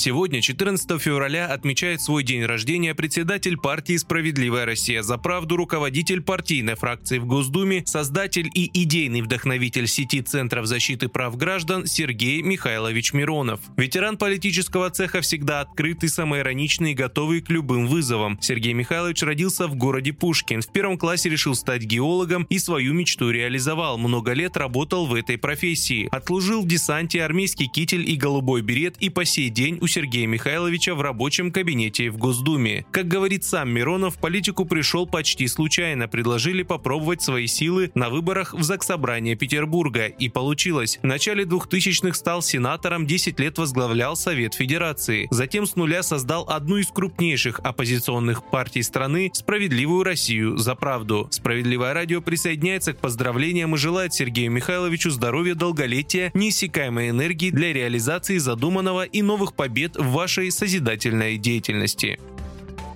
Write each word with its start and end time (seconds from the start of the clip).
Сегодня, 0.00 0.40
14 0.40 0.98
февраля, 0.98 1.46
отмечает 1.48 2.00
свой 2.00 2.22
день 2.22 2.42
рождения 2.42 2.94
председатель 2.94 3.58
партии 3.58 3.98
«Справедливая 3.98 4.64
Россия 4.64 5.02
за 5.02 5.18
правду», 5.18 5.58
руководитель 5.58 6.22
партийной 6.22 6.74
фракции 6.74 7.18
в 7.18 7.26
Госдуме, 7.26 7.82
создатель 7.84 8.48
и 8.54 8.70
идейный 8.82 9.20
вдохновитель 9.20 9.86
сети 9.86 10.22
Центров 10.22 10.64
защиты 10.64 11.10
прав 11.10 11.36
граждан 11.36 11.84
Сергей 11.84 12.40
Михайлович 12.40 13.12
Миронов. 13.12 13.60
Ветеран 13.76 14.16
политического 14.16 14.88
цеха 14.88 15.20
всегда 15.20 15.60
открытый, 15.60 16.08
самоироничный 16.08 16.92
и 16.92 16.94
готовый 16.94 17.42
к 17.42 17.50
любым 17.50 17.86
вызовам. 17.86 18.38
Сергей 18.40 18.72
Михайлович 18.72 19.22
родился 19.22 19.68
в 19.68 19.74
городе 19.74 20.14
Пушкин. 20.14 20.62
В 20.62 20.72
первом 20.72 20.96
классе 20.96 21.28
решил 21.28 21.54
стать 21.54 21.82
геологом 21.82 22.44
и 22.44 22.58
свою 22.58 22.94
мечту 22.94 23.28
реализовал. 23.28 23.98
Много 23.98 24.32
лет 24.32 24.56
работал 24.56 25.04
в 25.04 25.12
этой 25.12 25.36
профессии. 25.36 26.08
Отслужил 26.10 26.62
в 26.62 26.66
десанте 26.66 27.22
армейский 27.22 27.66
китель 27.66 28.10
и 28.10 28.16
голубой 28.16 28.62
берет 28.62 28.96
и 29.00 29.10
по 29.10 29.26
сей 29.26 29.50
день 29.50 29.76
у 29.82 29.89
Сергея 29.90 30.26
Михайловича 30.26 30.94
в 30.94 31.00
рабочем 31.00 31.52
кабинете 31.52 32.10
в 32.10 32.16
Госдуме. 32.16 32.86
Как 32.90 33.08
говорит 33.08 33.44
сам 33.44 33.70
Миронов, 33.70 34.18
политику 34.18 34.64
пришел 34.64 35.06
почти 35.06 35.48
случайно. 35.48 36.08
Предложили 36.08 36.62
попробовать 36.62 37.22
свои 37.22 37.46
силы 37.46 37.90
на 37.94 38.08
выборах 38.08 38.54
в 38.54 38.62
Заксобрание 38.62 39.36
Петербурга. 39.36 40.06
И 40.06 40.28
получилось. 40.28 40.98
В 41.02 41.06
начале 41.06 41.44
2000-х 41.44 42.14
стал 42.14 42.42
сенатором, 42.42 43.06
10 43.06 43.40
лет 43.40 43.58
возглавлял 43.58 44.16
Совет 44.16 44.54
Федерации. 44.54 45.26
Затем 45.30 45.66
с 45.66 45.76
нуля 45.76 46.02
создал 46.02 46.46
одну 46.48 46.76
из 46.76 46.88
крупнейших 46.88 47.60
оппозиционных 47.60 48.48
партий 48.48 48.82
страны 48.82 49.30
«Справедливую 49.32 50.04
Россию 50.04 50.56
за 50.56 50.74
правду». 50.74 51.28
Справедливое 51.30 51.94
радио 51.94 52.20
присоединяется 52.20 52.92
к 52.92 52.98
поздравлениям 52.98 53.74
и 53.74 53.78
желает 53.78 54.14
Сергею 54.14 54.50
Михайловичу 54.50 55.10
здоровья, 55.10 55.54
долголетия 55.54 56.30
неиссякаемой 56.34 57.10
энергии 57.10 57.50
для 57.50 57.72
реализации 57.72 58.38
задуманного 58.38 59.04
и 59.04 59.22
новых 59.22 59.54
побед 59.80 59.96
в 59.96 60.12
вашей 60.12 60.50
созидательной 60.50 61.38
деятельности. 61.38 62.18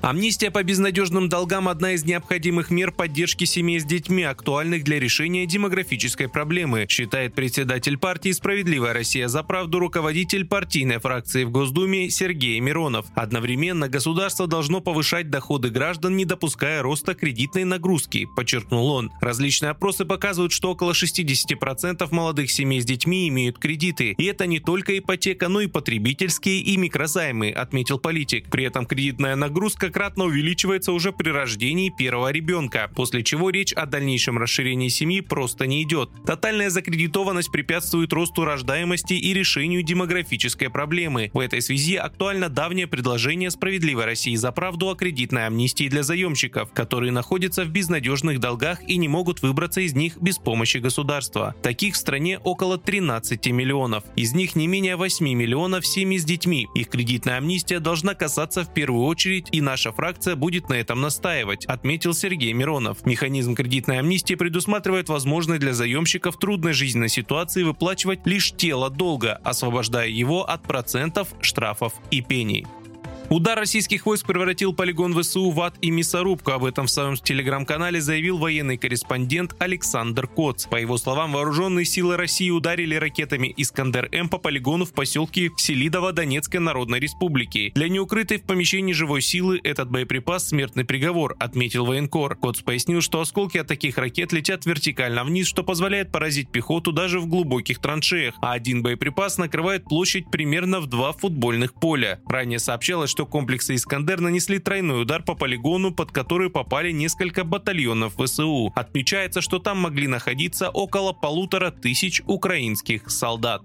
Амнистия 0.05 0.51
по 0.51 0.63
безнадежным 0.63 1.31
долгам– 1.31 1.67
одна 1.71 1.93
из 1.93 2.05
необходимых 2.05 2.69
мер 2.69 2.93
поддержки 2.93 3.45
семей 3.45 3.81
с 3.81 3.87
детьми, 3.87 4.23
актуальных 4.23 4.85
для 4.85 5.01
решения 5.01 5.47
демографической 5.47 6.29
проблемы, 6.29 6.85
считает 6.91 7.33
председатель 7.33 7.97
партии 7.97 8.33
«Справедливая 8.33 8.93
Россия 8.93 9.29
за 9.29 9.43
правду» 9.43 9.79
руководитель 9.79 10.45
партийной 10.45 10.99
фракции 10.99 11.45
в 11.45 11.51
Госдуме 11.51 12.11
Сергей 12.11 12.61
Миронов. 12.61 13.07
Одновременно 13.15 13.89
государство 13.89 14.47
должно 14.47 14.83
повышать 14.83 15.31
доходы 15.31 15.71
граждан, 15.71 16.19
не 16.19 16.27
допуская 16.27 16.83
роста 16.83 17.15
кредитной 17.15 17.65
нагрузки, 17.65 18.29
подчеркнул 18.37 18.91
он. 18.91 19.11
Различные 19.23 19.71
опросы 19.71 20.05
показывают, 20.05 20.53
что 20.53 20.73
около 20.73 20.93
60% 20.93 22.07
молодых 22.11 22.51
семей 22.51 22.83
с 22.83 22.85
детьми 22.85 23.27
имеют 23.29 23.59
кредиты. 23.59 24.11
И 24.19 24.25
это 24.27 24.47
не 24.47 24.61
только 24.61 24.99
ипотека, 24.99 25.49
но 25.49 25.63
и 25.63 25.67
потребительские 25.67 26.61
и 26.61 26.77
микрозаймы, 26.77 27.49
отметил 27.53 27.99
политик. 27.99 28.51
При 28.51 28.65
этом 28.65 28.85
кредитная 28.85 29.35
нагрузка 29.35 29.94
многократно 29.95 30.25
увеличивается 30.25 30.93
уже 30.93 31.13
при 31.13 31.31
рождении 31.31 31.89
первого 31.89 32.33
ребенка, 32.33 32.91
после 32.97 33.23
чего 33.23 33.51
речь 33.51 33.73
о 33.73 33.87
дальнейшем 33.87 34.39
расширении 34.39 34.89
семьи 34.89 35.21
просто 35.21 35.69
не 35.69 35.85
идет. 35.85 36.11
Тотальная 36.27 36.69
закредитованность 36.69 37.53
препятствует 37.53 38.13
росту 38.13 38.45
рождаемости 38.45 39.15
и 39.15 39.33
решению 39.33 39.85
демографической 39.85 40.69
проблемы. 40.69 41.31
В 41.33 41.39
этой 41.39 41.63
связи 41.63 41.95
актуально 41.95 42.49
давнее 42.49 42.89
предложение 42.89 43.53
«Справедливой 43.53 44.07
России 44.07 44.35
за 44.35 44.51
правду» 44.51 44.91
о 44.91 44.97
кредитной 44.97 45.47
амнистии 45.47 45.89
для 45.89 46.03
заемщиков, 46.03 46.73
которые 46.73 47.13
находятся 47.13 47.65
в 47.65 47.69
безнадежных 47.69 48.41
долгах 48.41 48.83
и 48.89 48.97
не 48.97 49.07
могут 49.07 49.43
выбраться 49.43 49.81
из 49.81 49.95
них 49.95 50.17
без 50.21 50.39
помощи 50.39 50.79
государства. 50.79 51.55
Таких 51.63 51.95
в 51.95 51.99
стране 51.99 52.41
около 52.41 52.79
13 52.79 53.47
миллионов. 53.53 54.03
Из 54.17 54.35
них 54.35 54.57
не 54.57 54.67
менее 54.67 54.97
8 54.97 55.25
миллионов 55.25 55.87
семьи 55.87 56.19
с 56.19 56.25
детьми. 56.25 56.67
Их 56.75 56.89
кредитная 56.89 57.37
амнистия 57.37 57.79
должна 57.79 58.15
касаться 58.15 58.65
в 58.65 58.75
первую 58.75 59.05
очередь 59.05 59.49
и 59.53 59.61
наших 59.61 59.84
наша 59.85 59.95
фракция 59.95 60.35
будет 60.35 60.71
на 60.71 60.75
этом 60.75 61.03
настаивать, 61.03 61.67
отметил 61.67 62.15
Сергей 62.15 62.55
Миронов. 62.55 63.05
Механизм 63.05 63.55
кредитной 63.55 63.99
амнистии 63.99 64.35
предусматривает 64.35 65.11
возможность 65.11 65.61
для 65.61 65.75
заемщиков 65.75 66.39
трудной 66.39 66.73
жизненной 66.73 67.11
ситуации 67.11 67.65
выплачивать 67.65 68.21
лишь 68.25 68.53
тело 68.53 68.89
долга, 68.89 69.41
освобождая 69.45 70.09
его 70.09 70.49
от 70.49 70.63
процентов, 70.63 71.29
штрафов 71.43 71.93
и 72.11 72.23
пений. 72.23 72.67
Удар 73.31 73.59
российских 73.59 74.05
войск 74.05 74.27
превратил 74.27 74.75
полигон 74.75 75.19
ВСУ 75.21 75.51
в 75.51 75.61
ад 75.63 75.75
и 75.81 75.91
мясорубку. 75.91 76.53
Об 76.53 76.65
этом 76.65 76.87
в 76.87 76.91
своем 76.91 77.17
телеграм-канале 77.17 78.01
заявил 78.01 78.37
военный 78.39 78.77
корреспондент 78.77 79.57
Александр 79.59 80.27
Коц. 80.29 80.67
По 80.67 80.77
его 80.77 80.99
словам, 80.99 81.33
вооруженные 81.33 81.87
силы 81.87 82.17
России 82.17 82.51
ударили 82.51 82.95
ракетами 82.95 83.53
«Искандер-М» 83.57 84.29
по 84.29 84.39
полигону 84.39 84.85
в 84.85 84.93
поселке 84.93 85.51
Селидово 85.57 86.13
Донецкой 86.13 86.61
Народной 86.61 87.01
Республики. 87.01 87.73
Для 87.75 87.89
неукрытой 87.89 88.39
в 88.39 88.43
помещении 88.43 88.93
живой 88.93 89.23
силы 89.23 89.59
этот 89.65 89.91
боеприпас– 89.91 90.49
смертный 90.49 90.85
приговор, 90.85 91.35
отметил 91.39 91.87
военкор. 91.87 92.37
Коц 92.37 92.61
пояснил, 92.61 93.01
что 93.01 93.21
осколки 93.21 93.57
от 93.57 93.67
таких 93.67 93.97
ракет 93.97 94.33
летят 94.33 94.67
вертикально 94.67 95.25
вниз, 95.25 95.49
что 95.49 95.65
позволяет 95.65 96.13
поразить 96.13 96.51
пехоту 96.51 96.93
даже 96.93 97.21
в 97.21 97.27
глубоких 97.27 97.79
траншеях, 97.79 98.35
а 98.43 98.53
один 98.53 98.83
боеприпас 98.83 99.39
накрывает 99.39 99.85
площадь 99.85 100.31
примерно 100.31 100.81
в 100.81 100.87
два 100.87 101.13
футбольных 101.13 101.73
поля. 101.73 102.21
Ранее 102.27 102.59
сообщалось, 102.59 103.14
что 103.15 103.27
комплексы 103.27 103.77
«Искандер» 103.77 104.21
нанесли 104.21 104.59
тройной 104.59 105.03
удар 105.03 105.23
по 105.23 105.37
полигону, 105.37 105.95
под 105.95 106.11
который 106.11 106.51
попали 106.51 106.91
несколько 106.91 107.45
батальонов 107.45 108.15
ВСУ. 108.17 108.73
Отмечается, 108.75 109.41
что 109.41 109.61
там 109.61 109.79
могли 109.79 110.09
находиться 110.09 110.69
около 110.69 111.13
полутора 111.13 111.71
тысяч 111.71 112.23
украинских 112.27 113.09
солдат. 113.09 113.63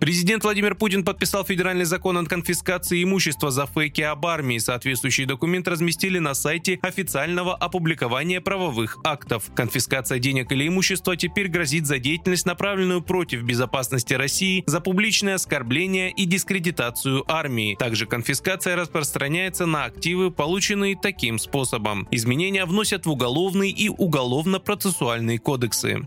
Президент 0.00 0.44
Владимир 0.44 0.74
Путин 0.74 1.04
подписал 1.04 1.44
федеральный 1.44 1.84
закон 1.84 2.18
о 2.18 2.24
конфискации 2.24 3.02
имущества 3.02 3.50
за 3.50 3.66
фейки 3.66 4.00
об 4.02 4.26
армии. 4.26 4.58
Соответствующий 4.58 5.24
документ 5.24 5.66
разместили 5.68 6.18
на 6.18 6.34
сайте 6.34 6.78
официального 6.82 7.54
опубликования 7.54 8.40
правовых 8.40 8.98
актов. 9.04 9.50
Конфискация 9.54 10.18
денег 10.18 10.52
или 10.52 10.68
имущества 10.68 11.16
теперь 11.16 11.48
грозит 11.48 11.86
за 11.86 11.98
деятельность, 11.98 12.44
направленную 12.44 13.02
против 13.02 13.42
безопасности 13.42 14.14
России, 14.14 14.64
за 14.66 14.80
публичное 14.80 15.36
оскорбление 15.36 16.10
и 16.10 16.24
дискредитацию 16.26 17.24
армии. 17.30 17.76
Также 17.78 18.06
конфискация 18.06 18.76
распространяется 18.76 19.66
на 19.66 19.84
активы, 19.84 20.30
полученные 20.30 20.96
таким 21.00 21.38
способом. 21.38 22.06
Изменения 22.10 22.64
вносят 22.64 23.06
в 23.06 23.10
уголовный 23.10 23.70
и 23.70 23.88
уголовно-процессуальные 23.88 25.38
кодексы. 25.38 26.06